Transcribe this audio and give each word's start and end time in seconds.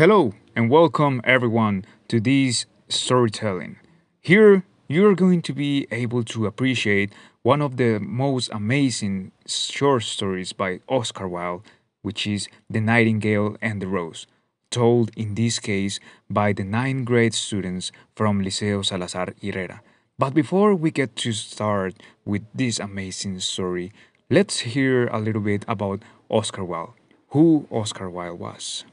Hello 0.00 0.32
and 0.56 0.70
welcome 0.70 1.20
everyone 1.24 1.84
to 2.08 2.20
this 2.20 2.64
storytelling. 2.88 3.76
Here 4.22 4.64
you're 4.88 5.14
going 5.14 5.42
to 5.42 5.52
be 5.52 5.86
able 5.90 6.24
to 6.24 6.46
appreciate 6.46 7.12
one 7.42 7.60
of 7.60 7.76
the 7.76 7.98
most 8.00 8.48
amazing 8.50 9.32
short 9.46 10.04
stories 10.04 10.54
by 10.54 10.80
Oscar 10.88 11.28
Wilde, 11.28 11.66
which 12.00 12.26
is 12.26 12.48
The 12.70 12.80
Nightingale 12.80 13.58
and 13.60 13.82
the 13.82 13.88
Rose, 13.88 14.26
told 14.70 15.10
in 15.18 15.34
this 15.34 15.58
case 15.58 16.00
by 16.30 16.54
the 16.54 16.64
ninth 16.64 17.04
grade 17.04 17.34
students 17.34 17.92
from 18.16 18.42
Liceo 18.42 18.82
Salazar 18.82 19.34
Herrera. 19.42 19.82
But 20.18 20.32
before 20.32 20.74
we 20.74 20.90
get 20.90 21.14
to 21.16 21.34
start 21.34 22.02
with 22.24 22.46
this 22.54 22.78
amazing 22.78 23.40
story, 23.40 23.92
let's 24.30 24.60
hear 24.60 25.08
a 25.08 25.20
little 25.20 25.42
bit 25.42 25.66
about 25.68 26.00
Oscar 26.30 26.64
Wilde, 26.64 26.94
who 27.32 27.66
Oscar 27.70 28.08
Wilde 28.08 28.40
was. 28.40 28.86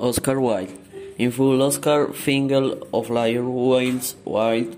Oscar 0.00 0.40
Wilde. 0.40 0.72
In 1.18 1.30
full 1.30 1.62
Oscar 1.62 2.12
Fingal 2.14 2.88
of 2.94 3.10
Lyre 3.10 3.44
Wales 3.44 4.16
Wilde, 4.24 4.74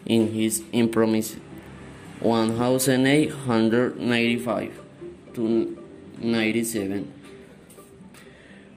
in 0.06 0.32
his 0.34 0.64
impromise 0.72 1.36
1895 2.22 4.80
to 5.34 5.78
97. 6.18 7.19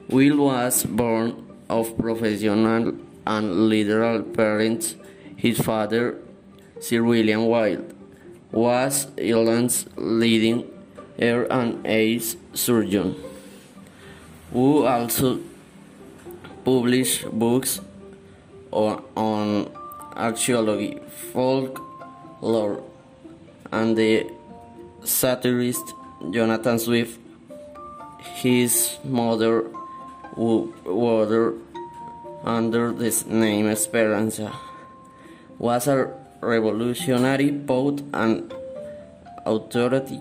Will 0.09 0.37
was 0.37 0.83
born 0.83 1.47
of 1.69 1.97
professional 1.97 2.93
and 3.25 3.69
literal 3.69 4.21
parents. 4.23 4.95
His 5.35 5.59
father, 5.59 6.17
Sir 6.79 7.03
William 7.03 7.47
Wilde, 7.47 7.93
was 8.51 9.07
Ireland's 9.17 9.85
leading 9.95 10.69
ear 11.17 11.47
and 11.49 11.85
eyes 11.87 12.37
surgeon, 12.53 13.15
who 14.51 14.85
also 14.85 15.39
published 16.63 17.29
books 17.31 17.79
on, 18.71 19.03
on 19.15 19.71
archaeology, 20.15 20.99
folklore, 21.33 22.83
and 23.71 23.97
the 23.97 24.29
satirist 25.03 25.93
Jonathan 26.31 26.79
Swift. 26.79 27.19
His 28.35 28.97
mother, 29.03 29.69
Water, 30.35 31.53
under 32.43 32.91
this 32.91 33.25
name 33.25 33.73
Speranza, 33.75 34.51
was 35.57 35.87
a 35.87 36.11
revolutionary 36.41 37.51
poet 37.51 38.01
and 38.13 38.53
authority 39.45 40.19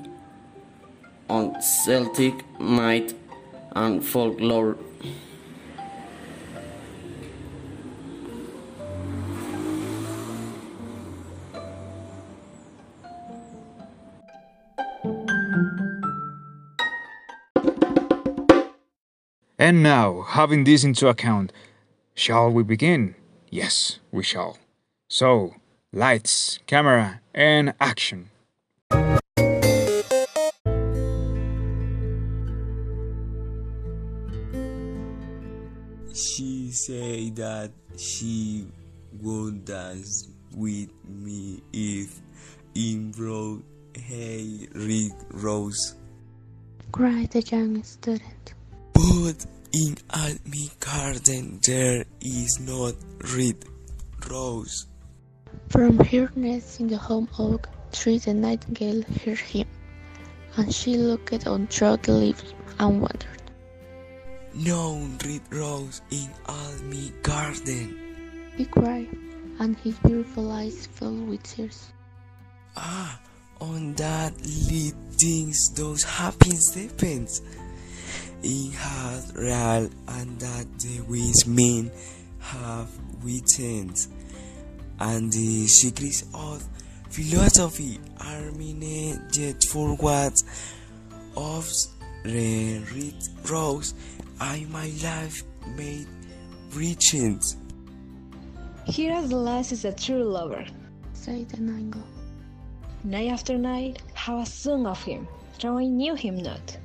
on 1.29 1.61
Celtic 1.63 2.35
might 2.61 3.15
and 3.75 4.05
folklore. 4.05 4.77
And 19.63 19.81
now, 19.81 20.23
having 20.23 20.65
this 20.65 20.83
into 20.83 21.07
account, 21.07 21.53
shall 22.17 22.51
we 22.51 22.65
begin? 22.65 23.15
Yes, 23.49 24.01
we 24.11 24.25
shall. 24.25 24.59
So, 25.09 25.55
lights, 25.93 26.59
camera, 26.67 27.21
and 27.33 27.73
action. 27.79 28.31
She 36.13 36.73
said 36.73 37.37
that 37.37 37.71
she 37.97 38.67
would 39.21 39.65
dance 39.65 40.29
with 40.57 40.91
me 41.07 41.63
if 41.73 42.21
in 42.75 43.13
broad 43.13 43.63
hay 43.95 44.67
red 44.75 45.13
rose. 45.31 45.95
cried 46.91 47.31
the 47.31 47.43
young 47.43 47.81
student. 47.85 48.55
But 49.23 49.47
in 49.73 49.95
Almy 50.11 50.67
Garden 50.81 51.61
there 51.65 52.05
is 52.21 52.59
not 52.59 52.95
red 53.37 53.55
rose. 54.29 54.89
From 55.69 55.97
her 56.01 56.29
nest 56.35 56.81
in 56.81 56.89
the 56.89 56.97
home 56.97 57.29
oak 57.39 57.69
tree 57.93 58.19
the 58.19 58.35
nightingale 58.35 59.03
heard 59.23 59.39
him, 59.39 59.69
and 60.57 60.75
she 60.75 60.97
looked 60.97 61.47
on 61.47 61.69
through 61.69 61.99
the 61.99 62.13
leaves 62.13 62.53
and 62.81 63.01
wondered. 63.01 63.43
No 64.55 65.09
red 65.25 65.43
rose 65.53 66.03
in 66.11 66.29
Almy 66.47 67.13
Garden. 67.23 67.97
He 68.57 68.65
cried, 68.65 69.07
and 69.61 69.77
his 69.85 69.97
beautiful 70.01 70.51
eyes 70.51 70.89
filled 70.89 71.29
with 71.29 71.45
tears. 71.45 71.93
Ah, 72.77 73.21
on 73.61 73.95
that 73.95 74.35
lead 74.69 74.95
things 75.13 75.71
those 75.77 76.03
happy 76.03 76.57
steppings. 76.57 77.41
In 78.43 78.73
had 78.73 79.37
real 79.37 79.89
and 80.09 80.41
that 80.41 80.67
the 80.81 81.01
wise 81.09 81.47
men 81.47 81.93
have 82.41 82.89
witnessed, 83.23 84.11
and 84.99 85.33
the 85.33 85.67
secrets 85.69 86.25
of 86.35 86.67
philosophy 87.09 88.01
are 88.21 88.51
many 88.53 89.17
yet 89.33 89.63
forgot 89.63 90.43
of 91.37 91.71
the 92.25 92.81
red 92.95 93.49
rose 93.49 93.95
I 94.41 94.67
my 94.71 94.91
life 95.05 95.45
made 95.77 96.09
riches. 96.75 97.57
Here 98.87 99.13
at 99.13 99.29
the 99.29 99.37
last 99.37 99.71
is 99.71 99.85
a 99.85 99.93
true 99.93 100.25
lover. 100.25 100.65
said 101.15 101.49
the 101.51 101.61
nightingale. 101.61 102.03
Night 103.05 103.31
after 103.31 103.57
night 103.57 104.03
have 104.15 104.39
I 104.41 104.45
sung 104.45 104.87
of 104.87 105.01
him, 105.05 105.29
though 105.61 105.79
I 105.79 105.85
knew 105.87 106.15
him 106.17 106.39
not. 106.39 106.77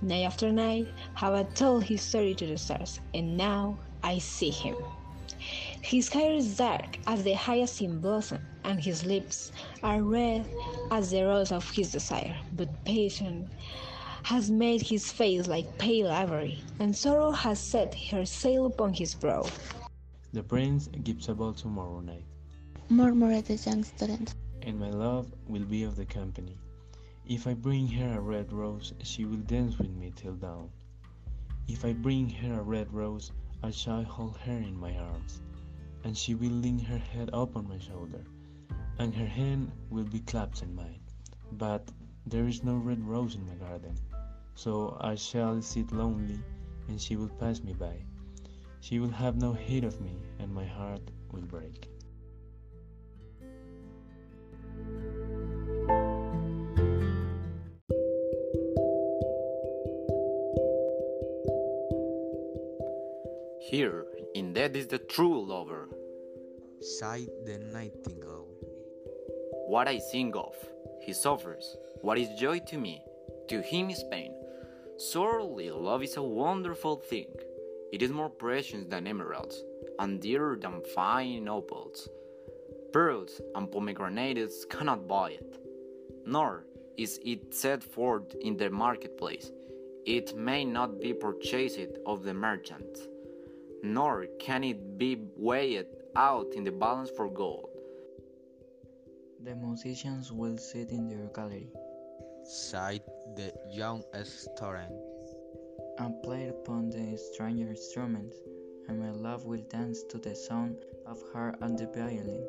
Night 0.00 0.22
after 0.22 0.52
night 0.52 0.86
have 1.14 1.34
I 1.34 1.42
told 1.42 1.84
his 1.84 2.02
story 2.02 2.34
to 2.36 2.46
the 2.46 2.56
stars, 2.56 3.00
and 3.12 3.36
now 3.36 3.78
I 4.02 4.18
see 4.18 4.50
him. 4.50 4.76
His 5.82 6.08
hair 6.10 6.34
is 6.34 6.56
dark 6.56 6.98
as 7.06 7.24
the 7.24 7.32
hyacinth 7.34 8.00
blossom, 8.00 8.40
and 8.64 8.80
his 8.80 9.04
lips 9.04 9.50
are 9.82 10.02
red 10.02 10.46
as 10.90 11.10
the 11.10 11.24
rose 11.24 11.50
of 11.52 11.68
his 11.70 11.90
desire. 11.92 12.36
But 12.52 12.84
passion 12.84 13.50
has 14.24 14.50
made 14.50 14.82
his 14.82 15.10
face 15.10 15.46
like 15.48 15.78
pale 15.78 16.08
ivory, 16.10 16.62
and 16.78 16.94
sorrow 16.96 17.32
has 17.32 17.58
set 17.58 17.94
her 18.10 18.24
sail 18.24 18.66
upon 18.66 18.94
his 18.94 19.14
brow. 19.14 19.44
The 20.32 20.42
prince 20.42 20.88
gives 21.02 21.28
a 21.28 21.34
ball 21.34 21.54
tomorrow 21.54 22.00
night, 22.00 22.24
murmured 22.88 23.46
the 23.46 23.54
young 23.56 23.82
student. 23.84 24.34
and 24.62 24.78
my 24.78 24.90
love 24.90 25.32
will 25.48 25.64
be 25.64 25.82
of 25.84 25.96
the 25.96 26.04
company. 26.04 26.56
If 27.28 27.46
I 27.46 27.52
bring 27.52 27.86
her 27.88 28.16
a 28.16 28.20
red 28.22 28.54
rose, 28.54 28.94
she 29.02 29.26
will 29.26 29.44
dance 29.44 29.76
with 29.76 29.90
me 29.90 30.10
till 30.16 30.32
dawn. 30.32 30.70
If 31.68 31.84
I 31.84 31.92
bring 31.92 32.30
her 32.30 32.60
a 32.60 32.62
red 32.62 32.90
rose, 32.90 33.32
I 33.62 33.70
shall 33.70 34.02
hold 34.02 34.38
her 34.38 34.56
in 34.56 34.80
my 34.80 34.96
arms, 34.96 35.42
and 36.04 36.16
she 36.16 36.34
will 36.34 36.50
lean 36.50 36.78
her 36.78 36.96
head 36.96 37.28
upon 37.34 37.68
my 37.68 37.76
shoulder, 37.78 38.24
and 38.98 39.14
her 39.14 39.26
hand 39.26 39.70
will 39.90 40.06
be 40.06 40.20
clasped 40.20 40.62
in 40.62 40.74
mine. 40.74 41.00
But 41.52 41.92
there 42.24 42.48
is 42.48 42.64
no 42.64 42.78
red 42.78 43.04
rose 43.04 43.34
in 43.34 43.46
my 43.46 43.56
garden, 43.56 43.96
so 44.54 44.96
I 44.98 45.14
shall 45.14 45.60
sit 45.60 45.92
lonely, 45.92 46.40
and 46.88 46.98
she 46.98 47.16
will 47.16 47.28
pass 47.28 47.62
me 47.62 47.74
by. 47.74 48.06
She 48.80 49.00
will 49.00 49.10
have 49.10 49.36
no 49.36 49.52
heed 49.52 49.84
of 49.84 50.00
me, 50.00 50.16
and 50.38 50.54
my 50.54 50.64
heart 50.64 51.10
will 51.30 51.42
break. 51.42 51.90
Here, 63.70 64.06
indeed, 64.34 64.76
is 64.76 64.86
the 64.86 64.98
true 64.98 65.44
lover. 65.44 65.88
sighed 66.80 67.28
the 67.44 67.58
nightingale. 67.58 68.48
What 69.66 69.86
I 69.88 69.98
sing 69.98 70.34
of, 70.34 70.54
he 71.02 71.12
suffers. 71.12 71.76
What 72.00 72.16
is 72.16 72.40
joy 72.40 72.60
to 72.60 72.78
me, 72.78 73.02
to 73.48 73.60
him 73.60 73.90
is 73.90 74.02
pain. 74.10 74.32
Surely, 75.12 75.70
love 75.70 76.02
is 76.02 76.16
a 76.16 76.22
wonderful 76.22 76.96
thing. 76.96 77.28
It 77.92 78.00
is 78.00 78.10
more 78.10 78.30
precious 78.30 78.84
than 78.88 79.06
emeralds, 79.06 79.62
and 79.98 80.18
dearer 80.22 80.56
than 80.56 80.80
fine 80.94 81.46
opals. 81.46 82.08
Pearls 82.94 83.38
and 83.54 83.70
pomegranates 83.70 84.64
cannot 84.64 85.06
buy 85.06 85.32
it, 85.32 85.58
nor 86.24 86.64
is 86.96 87.20
it 87.22 87.54
set 87.54 87.84
forth 87.84 88.34
in 88.40 88.56
the 88.56 88.70
marketplace. 88.70 89.52
It 90.06 90.34
may 90.34 90.64
not 90.64 91.00
be 91.00 91.12
purchased 91.12 91.98
of 92.06 92.22
the 92.22 92.32
merchant, 92.32 93.08
nor 93.82 94.26
can 94.38 94.64
it 94.64 94.98
be 94.98 95.16
weighed 95.36 95.86
out 96.16 96.52
in 96.54 96.64
the 96.64 96.72
balance 96.72 97.10
for 97.10 97.28
gold. 97.28 97.68
The 99.44 99.54
musicians 99.54 100.32
will 100.32 100.58
sit 100.58 100.90
in 100.90 101.08
their 101.08 101.30
gallery 101.34 101.70
sighed 102.48 103.02
the 103.36 103.52
young 103.70 104.02
student. 104.24 104.90
and 105.98 106.22
play 106.22 106.48
upon 106.48 106.88
the 106.88 107.18
strange 107.18 107.60
instruments, 107.60 108.36
and 108.88 108.98
my 108.98 109.10
love 109.10 109.44
will 109.44 109.60
dance 109.68 110.02
to 110.04 110.16
the 110.16 110.34
sound 110.34 110.76
of 111.06 111.20
her 111.34 111.54
on 111.60 111.76
the 111.76 111.86
violin. 111.86 112.48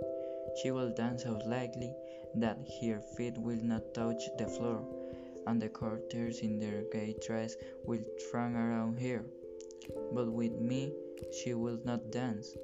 She 0.62 0.72
will 0.72 0.94
dance 0.94 1.24
so 1.24 1.38
lightly 1.46 1.94
that 2.36 2.60
her 2.80 3.02
feet 3.18 3.38
will 3.38 3.62
not 3.62 3.94
touch 3.94 4.22
the 4.38 4.48
floor, 4.48 4.86
and 5.48 5.62
the 5.62 5.68
courtiers 5.68 6.40
in 6.40 6.60
their 6.60 6.84
gay 6.94 7.16
dress 7.25 7.56
will 7.84 8.04
throng 8.30 8.56
around 8.56 9.00
her. 9.02 9.25
But 10.14 10.32
with 10.32 10.54
me 10.54 10.94
she 11.31 11.54
will 11.54 11.80
not 11.86 12.12
dance, 12.12 12.56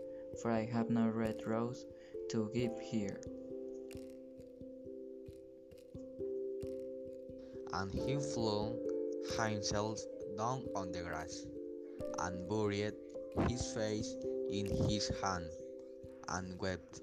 for 0.41 0.51
I 0.51 0.65
have 0.65 0.89
no 0.89 1.09
red 1.09 1.45
rose 1.45 1.85
to 2.29 2.49
give 2.53 2.71
her. 2.91 3.19
and 7.75 7.93
he 7.93 8.15
flung 8.17 8.75
himself 9.37 9.99
down 10.37 10.63
on 10.75 10.91
the 10.91 11.01
grass 11.01 11.45
and 12.19 12.47
buried 12.47 12.93
his 13.49 13.73
face 13.73 14.15
in 14.49 14.65
his 14.87 15.11
hand 15.21 15.49
and 16.29 16.59
wept. 16.59 17.01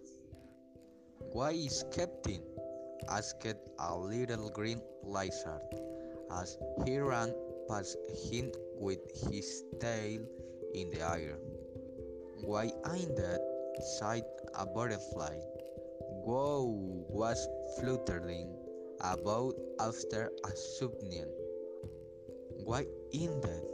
Why 1.33 1.51
is 1.53 1.85
Captain? 1.93 2.43
asked 3.09 3.45
a 3.79 3.99
little 3.99 4.49
green 4.51 4.81
lizard 5.03 5.61
as 6.31 6.57
he 6.87 6.99
ran 6.99 7.35
past 7.69 7.99
him 8.31 8.51
with 8.79 9.01
his 9.31 9.65
tail 9.81 10.21
in 10.75 10.91
the 10.91 11.01
air. 11.01 11.39
Why 12.43 12.71
ain't 12.93 13.17
that? 13.17 13.41
sighed 13.99 14.25
a 14.55 14.67
butterfly. 14.67 15.35
Whoa 16.25 17.07
was 17.09 17.49
fluttering 17.79 18.55
about 19.01 19.55
after 19.81 20.31
a 20.45 20.51
subnian. 20.51 21.29
Why 22.65 22.87
in 23.13 23.41
that? 23.41 23.67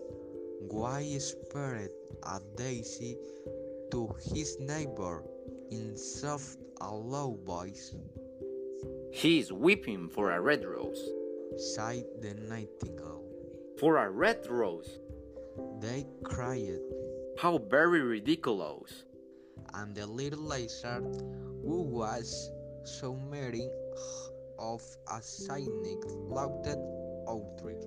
Why 0.70 1.04
spared 1.18 1.90
a 2.22 2.40
daisy 2.56 3.18
to 3.90 4.14
his 4.32 4.58
neighbor 4.60 5.24
in 5.70 5.96
soft 5.96 6.58
a 6.80 6.94
low 6.94 7.38
voice? 7.44 7.94
He 9.12 9.38
is 9.38 9.52
weeping 9.52 10.08
for 10.08 10.30
a 10.30 10.40
red 10.40 10.64
rose. 10.64 11.02
sighed 11.74 12.04
the 12.20 12.34
nightingale. 12.34 13.24
For 13.78 13.96
a 13.98 14.10
red 14.10 14.46
rose. 14.48 15.00
They 15.80 16.06
cried, 16.24 16.80
How 17.38 17.58
very 17.58 18.02
ridiculous. 18.02 19.04
and 19.74 19.94
the 19.94 20.06
little 20.06 20.40
lizard, 20.40 21.04
who 21.62 21.82
was 21.82 22.50
so 22.84 23.14
merry 23.14 23.68
of 24.58 24.82
a 25.12 25.20
cynic, 25.22 25.98
laughed 26.28 26.68
outright. 27.28 27.84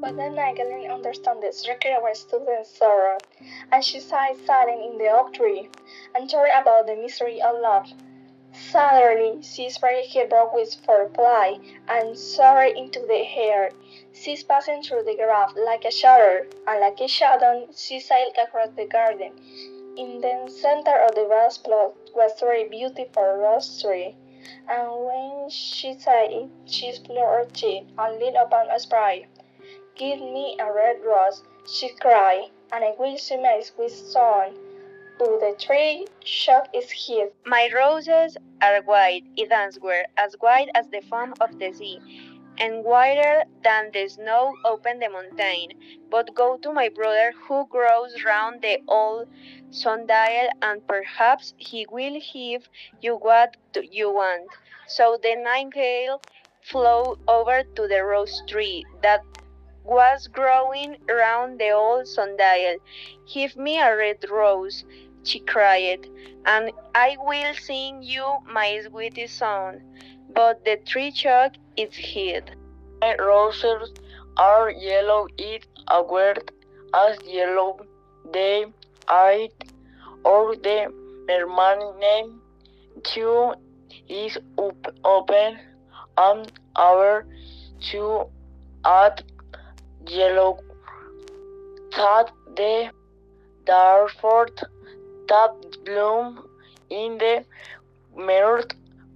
But 0.00 0.16
the 0.16 0.30
nightingale 0.30 0.92
understood 0.92 1.40
this 1.40 1.68
required 1.68 2.16
student's 2.16 2.76
sorrow, 2.76 3.18
and 3.72 3.84
she 3.84 4.00
sighed 4.00 4.36
silent 4.46 4.82
in 4.82 4.98
the 4.98 5.08
oak 5.08 5.34
tree, 5.34 5.70
and 6.14 6.28
told 6.28 6.48
about 6.54 6.86
the 6.86 6.96
misery 6.96 7.40
of 7.42 7.56
love. 7.60 7.88
Suddenly, 8.52 9.42
she 9.42 9.70
her 9.70 10.26
broad 10.26 10.52
wings 10.52 10.74
for 10.74 11.08
fly, 11.10 11.60
and 11.86 12.18
soared 12.18 12.76
into 12.76 12.98
the 13.00 13.24
air. 13.36 13.70
She 14.12 14.42
passing 14.42 14.82
through 14.82 15.04
the 15.04 15.14
grass 15.14 15.52
like 15.56 15.84
a 15.84 15.90
shadow, 15.90 16.46
and 16.66 16.80
like 16.80 17.00
a 17.00 17.06
shadow, 17.06 17.68
she 17.76 18.00
sailed 18.00 18.36
across 18.36 18.70
the 18.70 18.86
garden. 18.86 19.32
In 19.96 20.20
the 20.20 20.48
center 20.50 20.96
of 20.96 21.14
the 21.14 21.26
vast 21.26 21.64
plot 21.64 21.94
was 22.14 22.40
a 22.42 22.44
very 22.44 22.68
beautiful 22.68 23.22
rose 23.22 23.82
tree, 23.82 24.16
and 24.68 25.04
when 25.04 25.48
she 25.48 25.98
saw 25.98 26.24
it, 26.24 26.48
she 26.66 26.88
explored 26.88 27.50
it 27.62 27.86
and 27.98 28.18
lit 28.18 28.34
upon 28.34 28.68
a 28.70 28.80
spray. 28.80 29.26
Give 29.94 30.20
me 30.20 30.56
a 30.58 30.72
red 30.72 31.04
rose, 31.04 31.42
she 31.66 31.90
cried, 31.90 32.50
and 32.72 32.84
I 32.84 32.94
will 32.98 33.16
smile 33.18 33.62
with 33.78 33.92
song. 33.92 34.56
But 35.20 35.38
the 35.38 35.54
tree 35.60 36.06
shock 36.24 36.68
is 36.72 36.90
head. 36.90 37.32
My 37.44 37.68
roses 37.74 38.38
are 38.62 38.80
white, 38.80 39.24
it 39.36 39.52
answered, 39.52 40.06
as 40.16 40.34
white 40.40 40.70
as 40.74 40.88
the 40.88 41.02
foam 41.10 41.34
of 41.42 41.58
the 41.58 41.74
sea, 41.74 42.00
and 42.56 42.82
whiter 42.82 43.44
than 43.62 43.90
the 43.92 44.08
snow 44.08 44.54
upon 44.64 44.98
the 44.98 45.10
mountain. 45.10 45.78
But 46.10 46.34
go 46.34 46.56
to 46.62 46.72
my 46.72 46.88
brother 46.88 47.34
who 47.36 47.66
grows 47.66 48.14
round 48.24 48.62
the 48.62 48.78
old 48.88 49.28
sundial, 49.68 50.48
and 50.62 50.86
perhaps 50.88 51.52
he 51.58 51.86
will 51.90 52.18
give 52.32 52.66
you 53.02 53.16
what 53.16 53.58
you 53.74 54.10
want. 54.10 54.48
So 54.86 55.18
the 55.22 55.36
nightingale 55.36 56.22
flew 56.62 57.18
over 57.28 57.62
to 57.76 57.86
the 57.86 58.02
rose 58.04 58.42
tree 58.48 58.86
that 59.02 59.20
was 59.84 60.28
growing 60.28 60.96
round 61.08 61.58
the 61.58 61.72
old 61.72 62.06
sundial. 62.06 62.76
Give 63.32 63.56
me 63.56 63.78
a 63.78 63.96
red 63.96 64.24
rose, 64.30 64.84
she 65.24 65.40
cried, 65.40 66.06
and 66.46 66.72
I 66.94 67.16
will 67.20 67.54
sing 67.54 68.02
you 68.02 68.38
my 68.46 68.80
sweetest 68.86 69.36
song. 69.38 69.80
But 70.34 70.64
the 70.64 70.76
tree 70.86 71.12
trunk 71.12 71.54
is 71.76 71.94
hid. 71.94 72.56
My 73.00 73.16
roses 73.16 73.92
are 74.36 74.70
yellow, 74.70 75.26
it 75.38 75.66
award 75.88 76.50
as 76.94 77.18
yellow 77.24 77.80
they 78.32 78.66
are, 79.08 79.48
or 80.24 80.56
the 80.56 80.92
permanent 81.26 82.40
two 83.02 83.54
is 84.08 84.36
up, 84.58 84.94
open 85.04 85.58
and 86.18 86.52
our 86.76 87.26
to 87.90 88.26
add 88.84 89.22
yellow 90.06 90.58
that 91.96 92.30
the 92.56 92.90
Darford 93.66 94.60
that 95.30 95.54
bloom 95.84 96.42
in 96.90 97.18
the 97.18 97.44
mirrored 98.16 98.74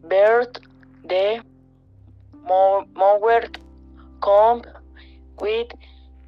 bird 0.09 0.61
the 1.12 1.42
mowed 2.49 3.59
come 4.23 4.62
with 5.40 5.71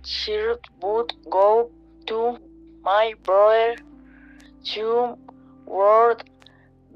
shirt 0.04 0.60
would 0.82 1.12
go 1.30 1.70
to 2.06 2.38
my 2.82 3.14
brother 3.22 3.76
to 4.64 5.16
word 5.66 6.22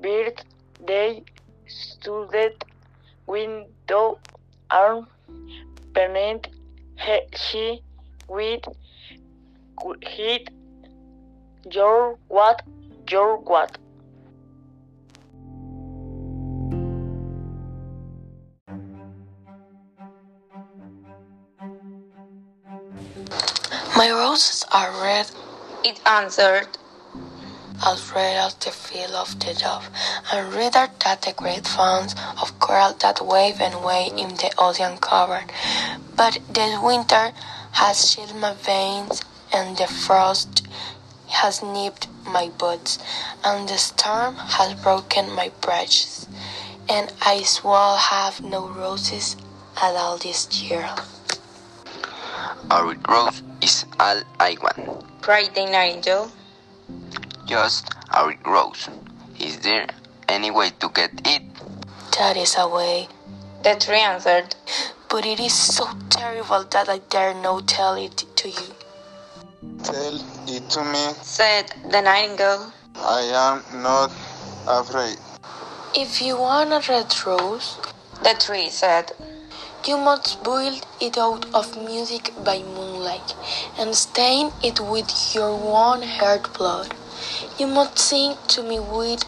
bird 0.03 0.43
they 0.87 1.23
stood 1.67 2.65
window 3.27 4.19
arm 4.71 5.07
pennant 5.95 6.49
he 7.51 7.83
with 8.29 8.65
hit 10.03 10.51
your 11.71 12.19
what 12.29 12.63
your 13.11 13.39
what. 13.39 13.77
My 23.97 24.11
roses 24.11 24.65
are 24.73 24.93
red, 25.03 25.31
It 25.85 26.01
answered, 26.07 26.69
as 27.85 28.13
red 28.15 28.37
as 28.37 28.55
the 28.55 28.71
field 28.71 29.13
of 29.13 29.39
the 29.41 29.55
dove, 29.55 29.89
and 30.33 30.55
redder 30.55 30.89
than 31.05 31.19
the 31.25 31.33
great 31.33 31.67
fawns 31.67 32.15
of 32.41 32.59
coral 32.61 32.95
that 33.01 33.25
wave 33.25 33.61
and 33.61 33.83
wave 33.85 34.13
in 34.13 34.29
the 34.37 34.53
ocean 34.59 34.99
cavern. 34.99 35.49
But 36.17 36.39
the 36.53 36.79
winter 36.83 37.33
has 37.73 38.15
chilled 38.15 38.37
my 38.37 38.55
veins, 38.55 39.23
and 39.53 39.77
the 39.77 39.87
frost 39.87 40.67
has 41.29 41.63
nipped 41.63 42.09
my 42.33 42.49
boots, 42.59 42.99
and 43.45 43.69
the 43.69 43.77
storm 43.79 44.37
has 44.37 44.75
broken 44.83 45.31
my 45.35 45.51
branches, 45.61 46.27
and 46.89 47.13
I 47.23 47.43
shall 47.43 47.97
have 47.97 48.43
no 48.43 48.69
roses 48.69 49.37
at 49.77 49.95
all 49.97 50.19
this 50.19 50.63
year. 50.63 50.89
A 52.71 52.85
red 52.85 53.09
rose 53.09 53.43
is 53.61 53.85
all 53.99 54.23
I 54.39 54.57
want. 54.63 55.05
cried 55.23 55.55
the 55.55 55.67
nightingale. 55.67 56.31
Just 57.47 57.89
a 58.15 58.27
red 58.29 58.47
rose. 58.47 58.89
Is 59.39 59.59
there 59.61 59.87
any 60.29 60.51
way 60.51 60.71
to 60.81 60.89
get 60.89 61.11
it? 61.25 61.43
That 62.19 62.37
is 62.37 62.55
a 62.57 62.69
way. 62.69 63.09
The 63.63 63.75
tree 63.75 64.01
answered, 64.01 64.55
But 65.09 65.27
it 65.27 65.41
is 65.41 65.53
so 65.53 65.89
terrible 66.09 66.65
that 66.71 66.89
I 66.89 66.99
dare 66.99 67.35
not 67.35 67.67
tell 67.69 67.95
it 67.95 68.25
to 68.37 68.49
you. 68.49 68.75
Tell 69.83 70.21
it 70.47 70.69
to 70.71 70.85
me. 70.85 71.15
said 71.23 71.73
the 71.91 72.01
nightingale. 72.03 72.73
I 72.97 73.23
am 73.23 73.83
not 73.83 74.13
afraid. 74.67 75.19
If 75.95 76.21
you 76.21 76.39
want 76.39 76.73
a 76.73 76.81
red 76.93 77.15
rose, 77.27 77.79
The 78.23 78.35
tree 78.35 78.69
said, 78.69 79.13
you 79.87 79.97
must 79.97 80.43
boil 80.45 80.79
it 81.01 81.17
out 81.17 81.47
of 81.55 81.75
music 81.83 82.35
by 82.45 82.59
moonlight 82.63 83.35
and 83.79 83.95
stain 83.97 84.53
it 84.63 84.79
with 84.79 85.35
your 85.35 85.49
own 85.49 86.03
heart 86.03 86.53
blood. 86.53 86.95
You 87.59 87.67
must 87.67 87.99
sing 87.99 88.35
to 88.49 88.63
me 88.63 88.79
with 88.79 89.25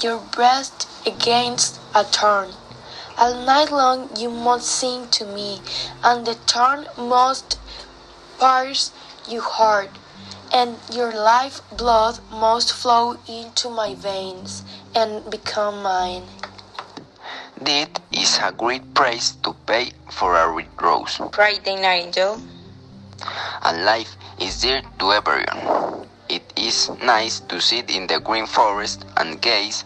your 0.00 0.18
breast 0.18 0.88
against 1.04 1.80
a 1.92 2.04
thorn. 2.04 2.50
All 3.18 3.34
night 3.34 3.72
long 3.72 4.10
you 4.16 4.30
must 4.30 4.68
sing 4.68 5.08
to 5.08 5.24
me, 5.24 5.60
and 6.04 6.24
the 6.24 6.34
thorn 6.34 6.86
must 6.96 7.58
pierce 8.38 8.92
your 9.28 9.42
heart, 9.42 9.90
and 10.52 10.76
your 10.92 11.12
life 11.12 11.60
blood 11.76 12.20
must 12.30 12.72
flow 12.72 13.16
into 13.28 13.68
my 13.68 13.94
veins 13.94 14.62
and 14.94 15.28
become 15.30 15.82
mine. 15.82 16.24
That 17.60 18.00
is 18.12 18.38
a 18.42 18.52
great 18.52 18.94
price 18.94 19.32
to 19.42 19.54
pay 19.66 19.90
for 20.10 20.36
a 20.36 20.50
red 20.50 20.68
rose. 20.80 21.20
cried 21.32 21.64
the 21.64 21.74
nightingale. 21.76 22.40
And 23.64 23.84
life 23.84 24.16
is 24.38 24.60
dear 24.60 24.82
to 24.98 25.12
everyone. 25.12 26.06
It 26.28 26.52
is 26.56 26.90
nice 27.02 27.40
to 27.48 27.60
sit 27.60 27.90
in 27.90 28.06
the 28.06 28.20
green 28.20 28.46
forest 28.46 29.04
and 29.16 29.40
gaze 29.40 29.84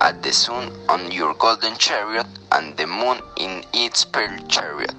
at 0.00 0.22
the 0.22 0.32
sun 0.32 0.72
on 0.88 1.12
your 1.12 1.34
golden 1.34 1.76
chariot 1.76 2.26
and 2.50 2.76
the 2.76 2.86
moon 2.86 3.20
in 3.36 3.64
its 3.72 4.04
pearl 4.04 4.36
chariot. 4.48 4.94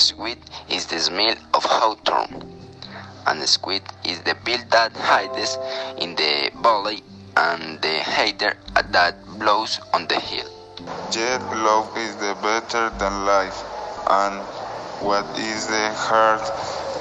Sweet 0.00 0.38
is 0.70 0.86
the 0.86 0.98
smell 0.98 1.36
of 1.52 1.62
hawthorn, 1.62 2.32
and 3.26 3.46
sweet 3.46 3.82
is 4.02 4.18
the 4.22 4.34
bill 4.46 4.64
that 4.70 4.96
hides 4.96 5.58
in 5.98 6.14
the 6.14 6.50
valley 6.62 7.02
and 7.36 7.82
the 7.82 7.98
heather 7.98 8.56
that 8.92 9.14
blows 9.38 9.78
on 9.92 10.06
the 10.06 10.18
hill. 10.18 10.48
Yet 11.12 11.42
love 11.54 11.94
is 11.98 12.16
the 12.16 12.34
better 12.40 12.88
than 12.98 13.26
life, 13.26 13.62
and 14.08 14.40
what 15.04 15.26
is 15.38 15.66
the 15.66 15.90
heart 15.92 16.48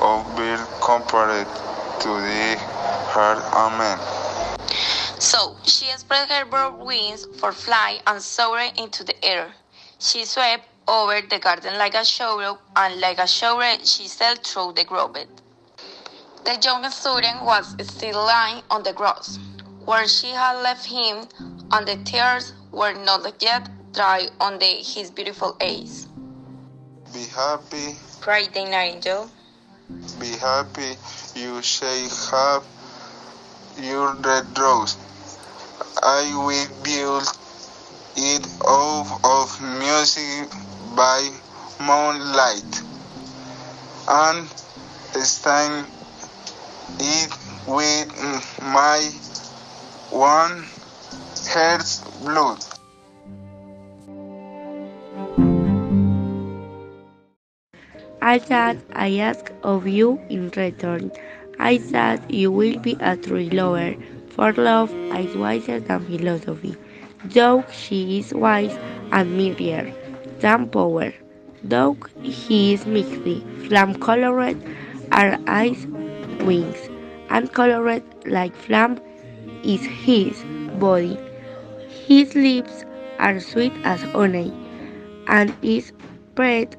of 0.01 0.36
bird 0.36 0.60
compared 0.82 1.48
to 2.03 2.10
the 2.10 2.58
heart 3.15 3.39
of 3.56 3.72
man? 3.79 3.98
So 5.20 5.56
she 5.63 5.86
spread 5.96 6.27
her 6.27 6.44
broad 6.44 6.86
wings 6.86 7.27
for 7.38 7.53
flight 7.53 8.01
and 8.06 8.22
soared 8.22 8.77
into 8.77 9.06
the 9.06 9.15
air. 9.24 9.53
She 10.00 10.25
swept 10.25 10.69
over 10.89 11.22
the 11.22 11.38
garden 11.38 11.77
like 11.77 11.93
a 11.93 12.03
shower, 12.03 12.58
and 12.75 13.00
like 13.00 13.19
a 13.19 13.27
shower 13.27 13.77
she 13.84 14.08
sailed 14.08 14.43
through 14.43 14.74
the 14.74 14.84
grove. 14.84 15.13
The 16.46 16.60
young 16.63 16.89
student 16.89 17.43
was 17.43 17.75
still 17.88 18.17
lying 18.17 18.63
on 18.72 18.81
the 18.81 18.93
grass, 18.93 19.38
where 19.86 20.08
she 20.08 20.31
had 20.31 20.62
left 20.63 20.86
him, 20.86 21.27
and 21.72 21.88
the 21.88 21.98
tears 22.03 22.53
were 22.72 22.93
not 22.93 23.22
yet 23.39 23.69
dry 23.93 24.29
on 24.39 24.58
the, 24.58 24.65
his 24.65 25.12
beautiful 25.12 25.55
eyes. 25.62 26.08
Be 27.13 27.25
happy, 27.25 27.96
cried 28.19 28.51
the 28.55 28.65
nightingale. 28.65 29.29
be 30.19 30.31
happy, 30.38 30.98
you 31.36 31.62
shall 31.62 32.10
have 32.31 32.63
your 33.77 34.13
red 34.15 34.46
rose. 34.58 34.98
I 36.01 36.34
will 36.34 36.84
build 36.84 37.27
it 38.15 38.48
out 38.67 39.19
of 39.24 39.62
music 39.79 40.50
by 41.00 41.29
moonlight, 41.79 42.82
and 44.10 44.46
stain 45.24 45.86
it 47.00 47.32
with 47.65 48.10
my 48.62 49.00
one 50.12 50.65
heart's 51.53 52.03
blood. 52.20 52.60
All 58.22 58.39
that 58.50 58.77
I 58.91 59.20
ask 59.20 59.53
of 59.63 59.88
you 59.88 60.20
in 60.27 60.50
return. 60.58 61.13
I 61.60 61.77
that 61.96 62.29
you 62.29 62.51
will 62.51 62.77
be 62.77 62.98
a 63.00 63.15
true 63.15 63.48
lover, 63.62 63.96
for 64.36 64.51
love 64.51 64.94
is 65.15 65.34
wiser 65.38 65.79
than 65.79 66.06
philosophy, 66.12 66.75
though 67.24 67.63
she 67.72 68.20
is 68.20 68.34
wise 68.34 68.77
and 69.13 69.38
mightier 69.38 69.94
than 70.41 70.69
power. 70.69 71.13
Though 71.63 71.98
he 72.22 72.74
is 72.74 72.86
misty, 72.86 73.43
flame 73.67 73.96
colored 73.96 74.58
are 75.12 75.38
his 75.63 75.86
wings, 76.46 76.89
and 77.29 77.51
colored 77.51 78.03
like 78.25 78.55
flame 78.55 79.00
is 79.63 79.81
his 79.81 80.41
body. 80.79 81.17
His 82.08 82.36
lips 82.36 82.86
are 83.19 83.39
sweet 83.39 83.74
as 83.84 84.01
honey, 84.13 84.53
and 85.27 85.53
his 85.62 85.91
breath 86.36 86.75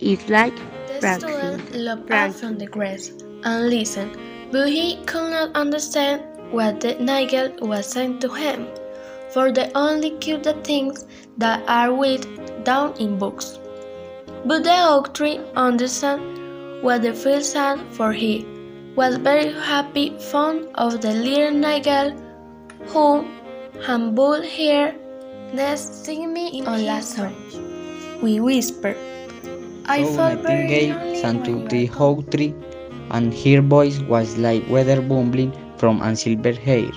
is 0.00 0.28
like 0.28 0.56
The 0.88 0.98
frankincense. 1.00 1.88
up 1.88 2.34
from 2.34 2.58
the 2.58 2.66
grass 2.66 3.12
and 3.44 3.68
listened, 3.70 4.18
but 4.50 4.68
he 4.68 4.96
could 5.06 5.30
not 5.30 5.54
understand 5.54 6.22
what 6.50 6.80
the 6.80 6.94
nightingale 6.96 7.54
was 7.60 7.86
saying 7.86 8.18
to 8.20 8.28
him, 8.28 8.66
for 9.30 9.52
they 9.52 9.70
only 9.74 10.10
keep 10.18 10.42
the 10.42 10.54
things 10.64 11.06
that 11.38 11.62
are 11.68 11.92
written 11.94 12.53
down 12.64 12.94
in 12.98 13.18
books. 13.18 13.58
But 14.44 14.64
the 14.64 14.76
oak 14.88 15.14
tree 15.14 15.40
understood 15.56 16.20
what 16.82 17.02
the 17.02 17.12
field 17.14 17.44
said, 17.44 17.80
for 17.92 18.12
he 18.12 18.44
was 18.96 19.16
very 19.16 19.52
happy, 19.52 20.16
fond 20.18 20.68
of 20.74 21.00
the 21.00 21.12
little 21.12 21.52
nightingale, 21.52 22.12
who 22.86 23.24
humble 23.82 24.40
here 24.40 24.94
nesting 25.52 26.32
me 26.32 26.62
on 26.66 26.84
last 26.86 27.12
summer. 27.16 27.32
We 28.22 28.40
whispered. 28.40 28.96
I 29.86 30.02
Oh, 30.02 30.12
felt 30.16 30.42
Nightingale 30.42 31.16
sang 31.20 31.42
to 31.44 31.56
the 31.68 31.90
oak 31.98 32.30
tree, 32.30 32.54
and 33.10 33.34
her 33.34 33.60
voice 33.60 33.98
was 34.14 34.36
like 34.38 34.68
weather 34.68 35.00
bubbling 35.02 35.52
from 35.76 36.00
a 36.02 36.14
silver 36.16 36.52
hair. 36.52 36.90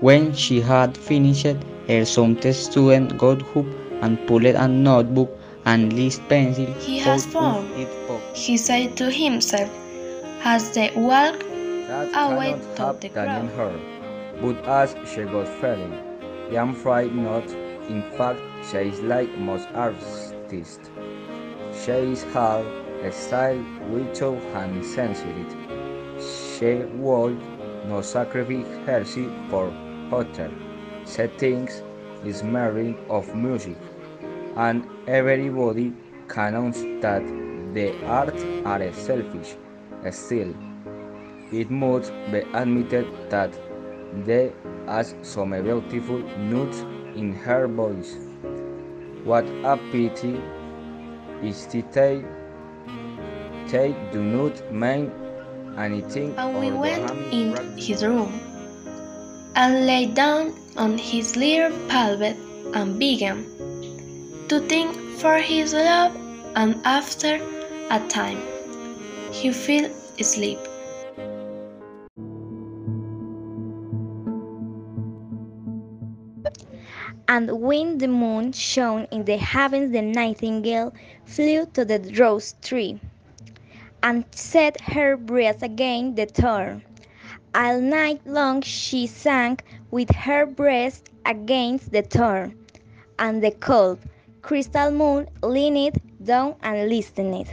When 0.00 0.32
she 0.32 0.60
had 0.60 0.96
finished, 0.96 1.56
her 1.88 2.04
some 2.04 2.40
student 2.52 3.18
got 3.18 3.42
up 3.56 3.66
and 4.02 4.18
pulled 4.26 4.44
a 4.44 4.68
notebook 4.68 5.30
and 5.64 5.92
list 5.92 6.22
pencil 6.28 6.66
He 6.74 6.98
has 7.00 7.26
found, 7.26 7.70
of 7.72 7.78
its 7.78 7.94
pocket. 8.06 8.36
he 8.36 8.56
said 8.56 8.96
to 8.96 9.10
himself, 9.10 9.70
as 10.44 10.72
they 10.74 10.90
walked 10.96 11.44
That 11.88 12.10
away 12.14 12.52
to 12.76 12.96
the 13.00 13.08
crowd. 13.08 13.50
her. 13.56 13.80
But 14.40 14.64
as 14.66 14.96
she 15.12 15.22
got 15.24 15.48
feeling, 15.48 15.92
I 16.50 16.54
am 16.54 16.70
afraid 16.70 17.14
not. 17.14 17.48
In 17.88 18.02
fact, 18.16 18.40
she 18.70 18.78
is 18.78 19.00
like 19.00 19.28
most 19.38 19.68
artists. 19.74 20.90
She 21.84 21.90
is 21.92 22.22
hard, 22.32 22.66
a 23.02 23.10
style 23.12 23.62
without 23.90 24.40
and 24.54 24.84
sensitive. 24.84 25.56
She 26.18 26.74
would 26.96 27.38
not 27.88 28.04
sacrifice 28.04 28.66
herself 28.86 29.32
for 29.50 29.70
hotel. 30.10 30.50
She 31.06 31.26
thinks 31.38 31.82
is 32.24 32.42
married 32.42 32.96
of 33.08 33.34
music, 33.34 33.76
and 34.56 34.86
everybody 35.06 35.92
can 36.28 36.70
that 37.00 37.24
the 37.74 37.94
arts 38.06 38.44
are 38.64 38.92
selfish. 38.92 39.56
Still, 40.10 40.54
it 41.52 41.70
must 41.70 42.12
be 42.30 42.38
admitted 42.54 43.06
that 43.30 43.52
there 44.24 44.52
is 44.98 45.14
some 45.22 45.50
beautiful 45.50 46.18
notes 46.38 46.80
in 47.14 47.32
her 47.32 47.66
voice. 47.68 48.16
What 49.24 49.44
a 49.64 49.76
pity 49.92 50.40
is 51.42 51.66
that 51.66 51.92
they, 51.92 52.24
they 53.68 53.94
do 54.12 54.22
not 54.22 54.72
mean 54.72 55.12
anything 55.78 56.34
And 56.36 56.58
we 56.58 56.70
went 56.70 57.10
in 57.32 57.56
his 57.76 58.04
room 58.04 58.32
and 59.54 59.86
lay 59.86 60.06
down 60.06 60.54
on 60.76 60.98
his 60.98 61.36
little 61.36 61.76
pallet 61.88 62.36
and 62.74 62.98
began 62.98 63.44
to 64.48 64.60
think 64.68 64.96
for 65.18 65.38
his 65.38 65.72
love 65.72 66.14
and 66.56 66.80
after 66.84 67.40
a 67.90 68.00
time 68.08 68.40
he 69.32 69.52
fell 69.52 69.90
asleep. 70.18 70.58
And 77.28 77.60
when 77.60 77.98
the 77.98 78.08
moon 78.08 78.50
shone 78.50 79.06
in 79.12 79.24
the 79.24 79.36
heavens, 79.36 79.92
the 79.92 80.02
nightingale 80.02 80.92
flew 81.26 81.64
to 81.74 81.84
the 81.84 82.00
rose 82.18 82.56
tree 82.60 82.98
and 84.02 84.24
set 84.32 84.80
her 84.80 85.16
breast 85.16 85.62
against 85.62 86.16
the 86.16 86.26
thorn. 86.26 86.82
All 87.52 87.80
night 87.80 88.20
long 88.26 88.62
she 88.62 89.08
sang 89.08 89.58
with 89.90 90.08
her 90.14 90.46
breast 90.46 91.10
against 91.26 91.90
the 91.90 92.02
thorn, 92.02 92.54
and 93.18 93.42
the 93.42 93.50
cold, 93.50 93.98
crystal 94.40 94.92
moon 94.92 95.26
leaned 95.42 96.00
down 96.22 96.54
and 96.62 96.88
listened. 96.88 97.46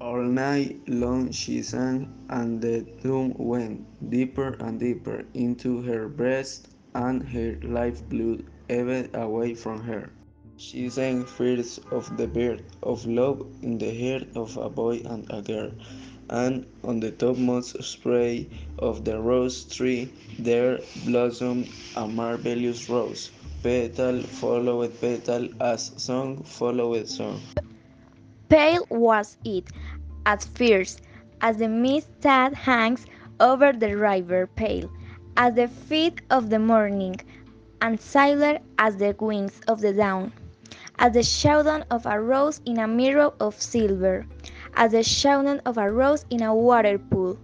All 0.00 0.22
night 0.22 0.80
long 0.88 1.32
she 1.32 1.62
sang, 1.62 2.08
and 2.28 2.60
the 2.60 2.82
doom 3.02 3.34
went 3.36 3.84
deeper 4.10 4.56
and 4.60 4.78
deeper 4.78 5.24
into 5.34 5.82
her 5.82 6.08
breast, 6.08 6.68
and 6.94 7.22
her 7.30 7.58
life 7.62 8.00
lifeblood 8.00 8.44
ebbed 8.70 9.14
away 9.16 9.54
from 9.54 9.80
her. 9.82 10.10
She 10.56 10.88
sang 10.88 11.24
first 11.24 11.80
of 11.90 12.16
the 12.16 12.28
birth 12.28 12.62
of 12.82 13.04
love 13.06 13.44
in 13.62 13.78
the 13.78 13.90
heart 13.90 14.28
of 14.36 14.56
a 14.56 14.70
boy 14.70 15.02
and 15.04 15.26
a 15.30 15.42
girl, 15.42 15.72
and 16.30 16.66
on 16.82 17.00
the 17.00 17.10
topmost 17.10 17.82
spray 17.82 18.48
of 18.78 19.04
the 19.04 19.18
rose 19.20 19.64
tree 19.64 20.08
there 20.38 20.80
blossomed 21.04 21.68
a 21.96 22.06
marvelous 22.06 22.88
rose. 22.88 23.30
Petal 23.62 24.22
followed 24.22 25.00
petal 25.00 25.48
as 25.60 25.92
song 25.96 26.42
followed 26.44 27.08
song. 27.08 27.40
Pale 28.48 28.86
was 28.90 29.36
it 29.44 29.68
at 30.26 30.44
first, 30.54 31.00
as 31.40 31.58
the 31.58 31.68
mist 31.68 32.08
that 32.20 32.54
hangs 32.54 33.06
over 33.40 33.72
the 33.72 33.96
river 33.96 34.46
pale, 34.46 34.90
as 35.36 35.54
the 35.54 35.68
feet 35.68 36.20
of 36.30 36.50
the 36.50 36.58
morning, 36.58 37.16
and 37.80 38.00
silent 38.00 38.62
as 38.78 38.96
the 38.96 39.14
wings 39.18 39.60
of 39.68 39.80
the 39.80 39.92
dawn, 39.92 40.32
as 40.98 41.12
the 41.12 41.22
shadow 41.22 41.82
of 41.90 42.06
a 42.06 42.20
rose 42.20 42.60
in 42.64 42.78
a 42.78 42.86
mirror 42.86 43.32
of 43.40 43.60
silver, 43.60 44.24
as 44.76 44.92
the 44.92 45.02
shadow 45.02 45.60
of 45.66 45.78
a 45.78 45.90
rose 45.90 46.24
in 46.30 46.42
a 46.42 46.54
water 46.54 46.98
pool. 46.98 47.38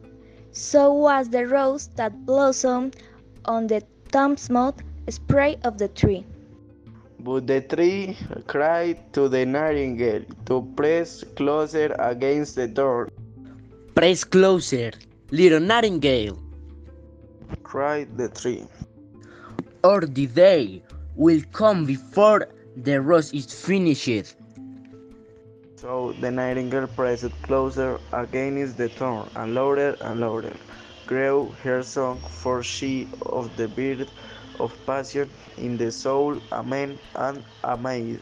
So 0.53 0.93
was 0.93 1.29
the 1.31 1.47
rose 1.47 1.89
that 1.97 2.27
blossomed 2.27 2.97
on 3.45 3.67
the 3.67 3.83
topmost 4.13 4.83
spray 5.09 5.59
of 5.65 5.79
the 5.79 5.89
tree. 5.89 6.25
But 7.21 7.47
the 7.47 7.61
tree 7.61 8.17
cried 8.47 9.13
to 9.15 9.29
the 9.29 9.45
nightingale 9.47 10.25
to 10.47 10.63
press 10.77 11.25
closer 11.37 11.95
against 11.99 12.57
the 12.57 12.67
door. 12.69 13.09
Press 13.95 14.25
closer, 14.25 14.93
little 15.31 15.61
nightingale, 15.61 16.39
cried 17.63 18.17
the 18.17 18.29
tree. 18.29 18.65
or 19.85 20.01
the 20.03 20.27
day 20.27 20.83
will 21.17 21.43
come 21.53 21.85
before 21.87 22.49
the 22.77 23.01
rose 23.01 23.33
is 23.33 23.53
finished. 23.53 24.37
So 25.81 26.15
the 26.21 26.31
nightingale 26.31 26.89
pressed 26.89 27.33
closer 27.43 27.99
against 28.13 28.77
the 28.77 28.91
thorn, 28.91 29.31
and 29.35 29.55
louder 29.55 29.97
and 30.03 30.21
louder 30.21 30.55
grew 31.07 31.55
her 31.63 31.83
song, 31.83 32.21
for 32.29 32.63
she 32.63 33.09
of 33.25 33.57
the 33.57 33.67
birth 33.67 34.11
of 34.59 34.77
passion 34.85 35.31
in 35.57 35.79
the 35.79 35.91
soul, 35.91 36.37
a 36.53 36.63
man 36.63 36.99
and 37.15 37.43
a 37.65 37.79
maid. 37.79 38.21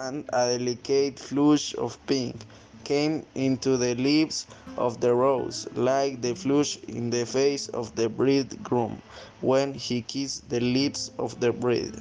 And 0.00 0.28
a 0.34 0.58
delicate 0.58 1.18
flush 1.18 1.74
of 1.76 1.96
pink 2.06 2.44
came 2.84 3.24
into 3.34 3.78
the 3.78 3.94
lips 3.94 4.46
of 4.76 5.00
the 5.00 5.14
rose, 5.14 5.66
like 5.74 6.20
the 6.20 6.34
flush 6.34 6.76
in 6.88 7.08
the 7.08 7.24
face 7.24 7.68
of 7.68 7.94
the 7.96 8.10
bridegroom 8.10 9.00
when 9.40 9.72
he 9.72 10.02
kissed 10.02 10.50
the 10.50 10.60
lips 10.60 11.10
of 11.18 11.40
the 11.40 11.52
bride. 11.52 11.96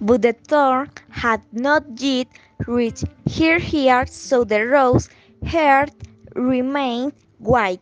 But 0.00 0.22
the 0.22 0.32
thorn 0.32 0.90
had 1.10 1.42
not 1.52 1.84
yet 2.00 2.26
reached 2.66 3.04
her 3.38 3.58
heart, 3.58 4.08
so 4.08 4.44
the 4.44 4.66
rose 4.66 5.08
heart 5.46 5.90
remained 6.34 7.12
white. 7.38 7.80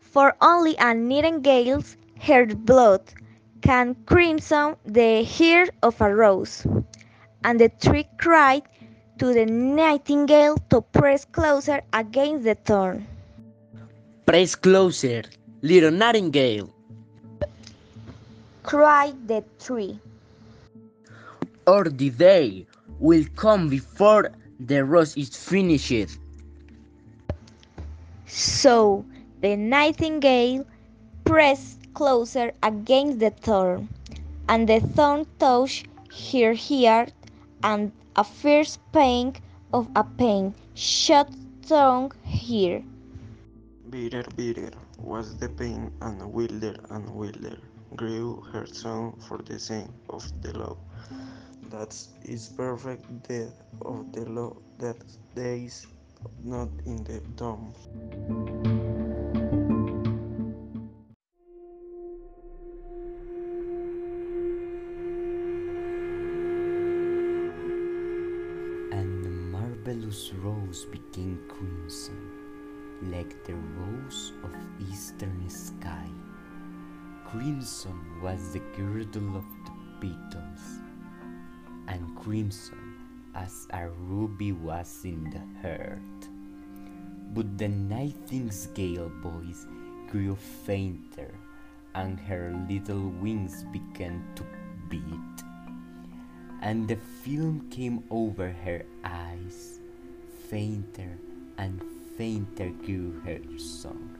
For 0.00 0.34
only 0.40 0.76
a 0.78 0.94
nightingale's 0.94 1.96
heart 2.20 2.64
blood 2.64 3.02
can 3.62 3.94
crimson 4.06 4.76
the 4.84 5.22
hair 5.24 5.66
of 5.82 6.00
a 6.00 6.14
rose. 6.14 6.66
And 7.44 7.60
the 7.60 7.68
tree 7.68 8.06
cried 8.18 8.62
to 9.18 9.32
the 9.32 9.46
nightingale 9.46 10.56
to 10.70 10.80
press 10.82 11.24
closer 11.24 11.80
against 11.92 12.44
the 12.44 12.54
thorn. 12.54 13.06
Press 14.26 14.54
closer, 14.54 15.22
little 15.62 15.90
nightingale, 15.90 16.70
Cried 18.62 19.26
the 19.28 19.44
tree. 19.58 20.00
or 21.66 21.84
the 21.84 22.10
day 22.10 22.66
will 23.00 23.24
come 23.34 23.68
before 23.68 24.30
the 24.60 24.84
rose 24.84 25.16
is 25.16 25.30
finished. 25.36 26.18
So 28.26 29.04
the 29.40 29.56
nightingale 29.56 30.66
pressed 31.24 31.92
closer 31.94 32.52
against 32.62 33.18
the 33.18 33.30
thorn, 33.30 33.88
and 34.48 34.68
the 34.68 34.80
thorn 34.80 35.26
touched 35.38 35.88
her 36.32 36.54
heart, 36.54 37.12
and 37.62 37.92
a 38.16 38.24
fierce 38.24 38.78
pang 38.92 39.36
of 39.72 39.88
a 39.96 40.04
pain 40.04 40.54
shot 40.74 41.30
through 41.62 42.10
her. 42.24 42.82
Bitter, 43.90 44.24
bitter 44.36 44.70
was 44.98 45.36
the 45.38 45.48
pain, 45.48 45.90
and 46.02 46.32
wilder 46.32 46.76
and 46.90 47.08
wilder 47.10 47.58
grew 47.96 48.40
her 48.52 48.66
song 48.66 49.18
for 49.26 49.38
the 49.38 49.58
sake 49.58 49.88
of 50.10 50.30
the 50.42 50.56
love. 50.58 50.78
That 51.70 51.96
is 52.24 52.48
perfect 52.48 53.06
death 53.28 53.62
of 53.82 54.12
the 54.12 54.28
love 54.28 54.56
that 54.78 54.96
days 55.36 55.86
not 56.42 56.68
in 56.84 57.04
the 57.04 57.20
tomb. 57.36 57.72
And 68.90 69.24
the 69.24 69.30
marvelous 69.30 70.32
rose 70.42 70.86
became 70.86 71.38
crimson, 71.48 72.32
like 73.12 73.44
the 73.44 73.54
rose 73.54 74.32
of 74.42 74.50
eastern 74.90 75.48
sky. 75.48 76.10
Crimson 77.30 78.20
was 78.20 78.52
the 78.52 78.62
girdle 78.76 79.36
of 79.36 79.44
the 79.64 79.72
petals, 80.00 80.80
and 81.90 82.16
crimson 82.16 82.94
as 83.34 83.66
a 83.74 83.90
ruby 84.08 84.52
was 84.52 85.04
in 85.04 85.28
the 85.28 85.44
heart. 85.60 86.20
But 87.34 87.58
the 87.58 87.68
nightingale 87.68 89.12
voice 89.20 89.66
grew 90.08 90.34
fainter, 90.64 91.34
and 91.94 92.18
her 92.20 92.56
little 92.68 93.10
wings 93.20 93.64
began 93.72 94.24
to 94.36 94.44
beat 94.88 95.44
and 96.60 96.86
the 96.86 96.96
film 96.96 97.66
came 97.70 98.04
over 98.10 98.50
her 98.64 98.84
eyes. 99.04 99.80
Fainter 100.48 101.18
and 101.58 101.82
fainter 102.16 102.70
grew 102.84 103.20
her 103.24 103.38
song, 103.58 104.16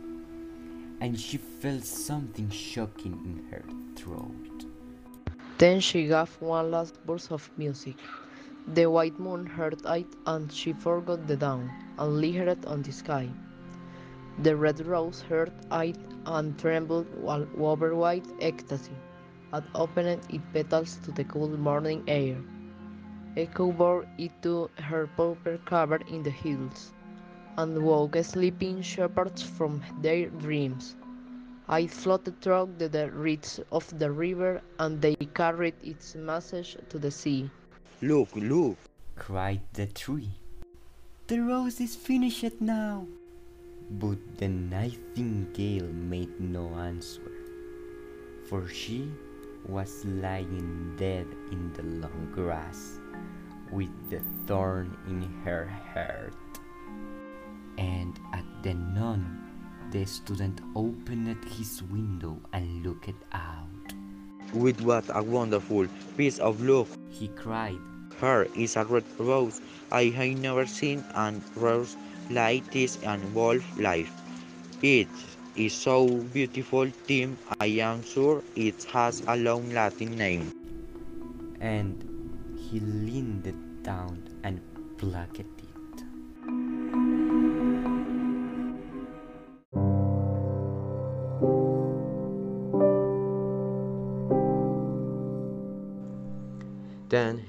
and 1.01 1.19
she 1.19 1.37
felt 1.37 1.85
something 1.85 2.49
shocking 2.51 3.13
in 3.25 3.51
her 3.51 3.65
throat. 3.97 4.70
Then 5.61 5.81
she 5.81 6.07
gave 6.09 6.41
one 6.41 6.71
last 6.71 6.99
burst 7.05 7.31
of 7.31 7.51
music. 7.59 7.99
The 8.67 8.87
white 8.87 9.19
moon 9.19 9.45
heard 9.45 9.77
it, 9.85 10.07
and 10.25 10.51
she 10.51 10.73
forgot 10.73 11.27
the 11.27 11.37
dawn, 11.37 11.71
and 11.99 12.17
lingered 12.19 12.65
on 12.65 12.81
the 12.81 12.93
sky. 12.93 13.29
The 14.39 14.57
red 14.57 14.81
rose 14.87 15.21
heard 15.21 15.53
it, 15.71 15.99
and 16.25 16.59
trembled 16.59 17.09
while 17.15 17.47
over 17.59 17.95
white 17.95 18.25
ecstasy, 18.41 18.97
and 19.53 19.67
opened 19.75 20.25
its 20.31 20.45
petals 20.55 20.97
to 21.05 21.13
the 21.13 21.25
cool 21.25 21.51
morning 21.59 22.05
air. 22.09 22.39
Echo 23.37 23.71
bore 23.71 24.07
it 24.17 24.33
to 24.41 24.71
her 24.79 25.07
pauper 25.09 25.59
cavern 25.67 26.05
in 26.09 26.23
the 26.23 26.31
hills, 26.31 26.95
and 27.59 27.85
woke 27.85 28.17
sleeping 28.25 28.81
shepherds 28.81 29.43
from 29.43 29.83
their 30.01 30.31
dreams. 30.31 30.97
I 31.71 31.87
floated 31.87 32.43
through 32.43 32.75
the 32.79 33.13
reeds 33.15 33.61
of 33.71 33.87
the 33.97 34.11
river, 34.11 34.61
and 34.81 35.01
they 35.01 35.15
carried 35.15 35.79
its 35.85 36.17
message 36.17 36.77
to 36.89 36.99
the 36.99 37.13
sea. 37.13 37.49
Look, 38.03 38.35
look! 38.35 38.77
cried 39.15 39.61
the 39.75 39.87
tree. 39.87 40.35
The 41.29 41.39
rose 41.39 41.81
is 41.81 41.95
finished 41.95 42.61
now. 42.61 43.07
But 43.89 44.19
the 44.39 44.49
nightingale 44.49 45.87
made 45.87 46.41
no 46.41 46.75
answer, 46.75 47.31
for 48.49 48.67
she 48.67 49.07
was 49.69 50.05
lying 50.05 50.97
dead 50.99 51.29
in 51.53 51.73
the 51.75 51.85
long 52.03 52.33
grass, 52.35 52.99
with 53.71 53.95
the 54.11 54.19
thorn 54.49 54.97
in 55.07 55.23
her 55.45 55.71
heart. 55.95 56.35
And 57.79 58.19
at 58.35 58.45
the 58.65 58.75
noon, 58.75 59.50
the 59.91 60.05
student 60.05 60.61
opened 60.77 61.37
his 61.57 61.83
window 61.91 62.39
and 62.53 62.87
looked 62.87 63.25
out. 63.33 63.67
With 64.53 64.81
what 64.83 65.05
a 65.09 65.23
wonderful 65.23 65.87
piece 66.17 66.39
of 66.39 66.61
luck! 66.63 66.87
He 67.11 67.29
cried. 67.29 67.79
Here 68.21 68.47
is 68.55 68.77
a 68.77 68.85
red 68.85 69.05
rose. 69.19 69.61
I 69.91 70.05
have 70.05 70.39
never 70.39 70.67
seen 70.67 71.01
a 71.15 71.35
rose 71.57 71.97
like 72.31 72.71
this 72.73 73.03
in 73.03 73.21
all 73.35 73.59
life. 73.79 74.13
It 74.83 75.09
is 75.57 75.73
so 75.73 76.07
beautiful, 76.07 76.89
Tim. 77.07 77.37
I 77.59 77.67
am 77.83 78.05
sure 78.05 78.43
it 78.55 78.85
has 78.85 79.23
a 79.27 79.37
long 79.37 79.71
Latin 79.73 80.17
name. 80.17 80.53
And 81.61 81.99
he 82.57 82.79
leaned 82.81 83.83
down 83.83 84.23
and 84.45 84.61
plucked 84.99 85.41
it. 85.41 85.47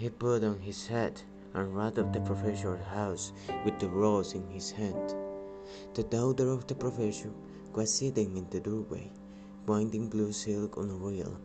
He 0.02 0.10
put 0.10 0.44
on 0.44 0.58
his 0.60 0.88
hat 0.88 1.22
and 1.54 1.78
ran 1.78 2.00
up 2.00 2.12
the 2.12 2.20
professor's 2.22 2.84
house 2.86 3.34
with 3.64 3.78
the 3.80 3.88
rose 3.88 4.34
in 4.34 4.44
his 4.50 4.72
hand. 4.72 5.14
The 5.94 6.02
daughter 6.02 6.50
of 6.50 6.66
the 6.66 6.74
professor 6.74 7.30
was 7.76 7.94
sitting 7.94 8.36
in 8.36 8.48
the 8.50 8.60
doorway, 8.60 9.12
winding 9.68 10.10
blue 10.10 10.32
silk 10.32 10.80
on 10.80 10.90
a 10.90 10.94
reel, 10.96 11.38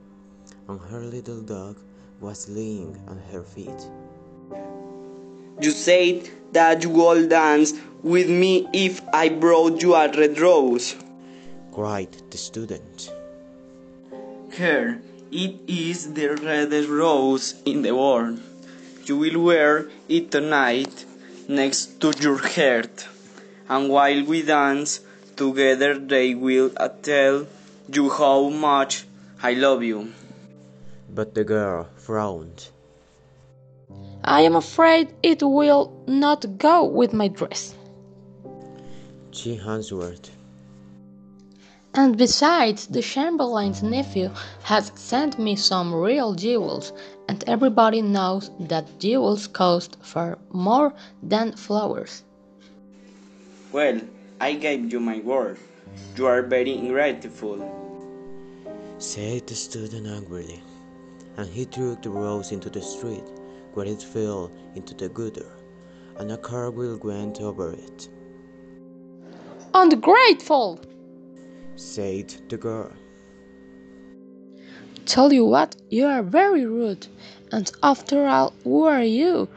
and 0.68 0.80
her 0.80 1.00
little 1.00 1.42
dog 1.42 1.76
was 2.18 2.48
laying 2.48 2.98
at 3.10 3.18
her 3.30 3.42
feet. 3.42 3.90
You 5.60 5.70
said 5.70 6.30
that 6.52 6.82
you 6.82 6.88
would 6.88 7.28
dance 7.28 7.74
with 8.02 8.30
me 8.30 8.66
if 8.72 9.02
I 9.12 9.28
brought 9.28 9.82
you 9.82 9.94
a 9.94 10.10
red 10.10 10.40
rose, 10.40 10.96
cried 11.72 12.16
the 12.30 12.38
student. 12.38 13.12
Here, 14.50 15.02
it 15.36 15.60
is 15.68 16.14
the 16.14 16.28
reddest 16.28 16.88
rose 16.88 17.60
in 17.66 17.82
the 17.82 17.94
world. 17.94 18.40
You 19.04 19.18
will 19.18 19.38
wear 19.42 19.90
it 20.08 20.30
tonight 20.30 21.04
next 21.46 22.00
to 22.00 22.12
your 22.18 22.38
heart, 22.38 23.06
and 23.68 23.90
while 23.90 24.24
we 24.24 24.40
dance 24.42 25.00
together, 25.36 25.98
they 25.98 26.34
will 26.34 26.70
tell 27.02 27.46
you 27.92 28.08
how 28.08 28.48
much 28.48 29.04
I 29.42 29.52
love 29.52 29.82
you. 29.82 30.14
But 31.14 31.34
the 31.34 31.44
girl 31.44 31.88
frowned. 31.96 32.68
I 34.24 34.40
am 34.40 34.56
afraid 34.56 35.12
it 35.22 35.42
will 35.42 35.92
not 36.06 36.56
go 36.56 36.84
with 36.84 37.12
my 37.12 37.28
dress. 37.28 37.74
She 39.32 39.58
answered. 39.58 40.30
And 41.98 42.18
besides, 42.18 42.88
the 42.88 43.00
Chamberlain's 43.00 43.82
nephew 43.82 44.30
has 44.64 44.92
sent 44.96 45.38
me 45.38 45.56
some 45.56 45.94
real 45.94 46.34
jewels, 46.34 46.92
and 47.26 47.42
everybody 47.46 48.02
knows 48.02 48.50
that 48.60 49.00
jewels 49.00 49.46
cost 49.46 49.96
far 50.02 50.36
more 50.52 50.92
than 51.22 51.56
flowers. 51.56 52.22
Well, 53.72 53.98
I 54.38 54.52
gave 54.52 54.92
you 54.92 55.00
my 55.00 55.20
word. 55.20 55.56
You 56.16 56.26
are 56.26 56.42
very 56.42 56.76
ungrateful, 56.76 57.64
said 58.98 59.46
the 59.46 59.54
student 59.54 60.06
angrily, 60.06 60.62
and 61.38 61.48
he 61.48 61.64
threw 61.64 61.96
the 62.02 62.10
rose 62.10 62.52
into 62.52 62.68
the 62.68 62.82
street, 62.82 63.24
where 63.72 63.86
it 63.86 64.02
fell 64.02 64.50
into 64.74 64.92
the 64.92 65.08
gutter, 65.08 65.50
and 66.18 66.30
a 66.30 66.36
car 66.36 66.70
wheel 66.70 67.00
went 67.02 67.40
over 67.40 67.72
it. 67.72 68.10
Ungrateful! 69.72 70.78
Said 71.76 72.34
the 72.48 72.56
girl. 72.56 72.90
Tell 75.04 75.32
you 75.32 75.44
what, 75.44 75.76
you 75.88 76.06
are 76.06 76.22
very 76.22 76.66
rude. 76.66 77.06
And 77.52 77.70
after 77.82 78.26
all, 78.26 78.52
who 78.64 78.84
are 78.84 79.04
you? 79.04 79.48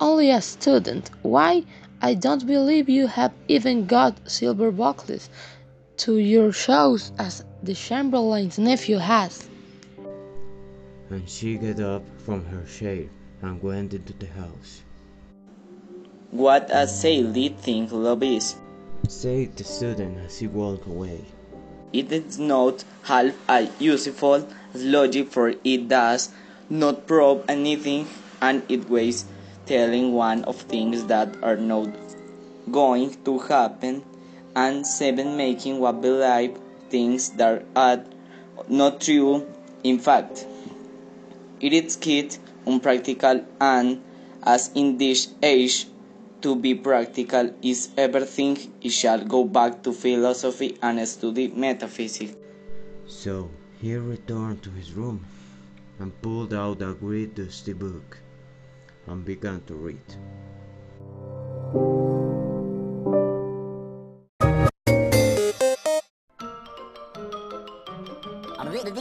Only 0.00 0.30
a 0.30 0.42
student. 0.42 1.10
Why, 1.22 1.64
I 2.02 2.14
don't 2.14 2.46
believe 2.46 2.88
you 2.88 3.06
have 3.06 3.32
even 3.48 3.86
got 3.86 4.30
silver 4.30 4.70
buckles 4.70 5.30
to 5.98 6.18
your 6.18 6.52
shoes 6.52 7.10
as 7.18 7.44
the 7.62 7.74
Chamberlain's 7.74 8.58
nephew 8.58 8.98
has. 8.98 9.48
And 11.10 11.28
she 11.28 11.56
got 11.56 11.80
up 11.80 12.02
from 12.18 12.44
her 12.44 12.64
chair 12.64 13.08
and 13.40 13.62
went 13.62 13.94
into 13.94 14.12
the 14.12 14.26
house. 14.26 14.82
What 16.30 16.68
a 16.70 16.86
silly 16.86 17.48
thing 17.48 17.88
love 17.90 18.22
is, 18.22 18.56
said 19.08 19.56
the 19.56 19.64
student 19.64 20.18
as 20.18 20.38
he 20.38 20.46
walked 20.46 20.86
away. 20.86 21.24
It 21.92 22.12
is 22.12 22.38
not 22.38 22.84
half 23.04 23.34
as 23.48 23.70
useful 23.78 24.46
logic, 24.74 25.30
for 25.30 25.54
it 25.64 25.88
does 25.88 26.30
not 26.68 27.06
prove 27.06 27.44
anything 27.48 28.06
and 28.42 28.62
it 28.68 28.88
wastes 28.90 29.26
telling 29.66 30.12
one 30.12 30.44
of 30.44 30.56
things 30.62 31.04
that 31.06 31.34
are 31.42 31.56
not 31.56 31.88
going 32.70 33.16
to 33.24 33.38
happen 33.38 34.02
and 34.54 34.86
seven 34.86 35.36
making 35.36 35.78
what 35.78 36.00
believe 36.02 36.58
things 36.90 37.30
that 37.30 37.64
are 37.74 38.04
not 38.68 39.00
true 39.00 39.46
in 39.84 39.98
fact. 39.98 40.46
It 41.60 41.72
is 41.72 41.96
kid 41.96 42.36
unpractical 42.66 43.44
and 43.60 44.02
as 44.42 44.70
in 44.74 44.98
this 44.98 45.28
age 45.42 45.86
to 46.42 46.54
be 46.56 46.74
practical 46.74 47.50
is 47.62 47.88
everything 47.96 48.56
it 48.82 48.90
shall 48.90 49.24
go 49.24 49.44
back 49.44 49.82
to 49.82 49.92
philosophy 49.92 50.76
and 50.82 51.06
study 51.08 51.48
metaphysics 51.48 52.34
so 53.06 53.50
he 53.80 53.96
returned 53.96 54.62
to 54.62 54.70
his 54.70 54.92
room 54.92 55.24
and 55.98 56.12
pulled 56.22 56.52
out 56.54 56.82
a 56.82 56.92
great 56.94 57.34
dusty 57.34 57.72
book 57.72 58.18
and 59.06 59.24
began 59.24 59.60
to 59.62 59.74
read. 59.74 60.00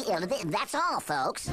Uh, 0.10 0.26
that's 0.46 0.76
all, 0.76 1.00
folks. 1.00 1.50